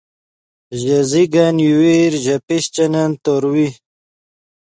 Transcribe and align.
ژے 0.79 0.97
زیگن 1.11 1.55
یوویر 1.67 2.13
ژے 2.23 2.35
پیشچنن 2.47 3.11
تورو 3.23 3.53